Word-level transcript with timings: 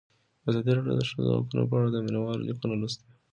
ازادي 0.49 0.71
راډیو 0.75 0.93
د 0.97 0.99
د 0.99 1.03
ښځو 1.09 1.31
حقونه 1.39 1.63
په 1.69 1.75
اړه 1.77 1.89
د 1.91 1.97
مینه 2.05 2.19
والو 2.21 2.45
لیکونه 2.47 2.75
لوستي. 2.81 3.07